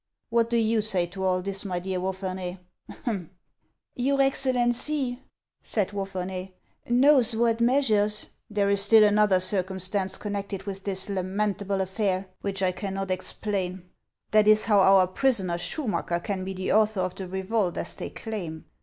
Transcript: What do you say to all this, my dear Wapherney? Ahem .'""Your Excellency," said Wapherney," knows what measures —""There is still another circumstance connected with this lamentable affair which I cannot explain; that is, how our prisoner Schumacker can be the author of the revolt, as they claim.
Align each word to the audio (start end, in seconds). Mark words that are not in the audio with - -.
What 0.31 0.49
do 0.49 0.57
you 0.57 0.81
say 0.81 1.05
to 1.05 1.23
all 1.23 1.43
this, 1.43 1.63
my 1.63 1.77
dear 1.77 1.99
Wapherney? 1.99 2.57
Ahem 2.89 3.29
.'""Your 3.95 4.19
Excellency," 4.19 5.21
said 5.61 5.89
Wapherney," 5.91 6.53
knows 6.89 7.35
what 7.35 7.61
measures 7.61 8.25
—""There 8.49 8.67
is 8.71 8.81
still 8.81 9.03
another 9.03 9.39
circumstance 9.39 10.17
connected 10.17 10.63
with 10.63 10.85
this 10.85 11.07
lamentable 11.07 11.81
affair 11.81 12.25
which 12.41 12.63
I 12.63 12.71
cannot 12.71 13.11
explain; 13.11 13.91
that 14.31 14.47
is, 14.47 14.65
how 14.65 14.79
our 14.79 15.05
prisoner 15.05 15.59
Schumacker 15.59 16.19
can 16.23 16.43
be 16.43 16.55
the 16.55 16.71
author 16.73 17.01
of 17.01 17.13
the 17.13 17.27
revolt, 17.27 17.77
as 17.77 17.93
they 17.93 18.09
claim. 18.09 18.65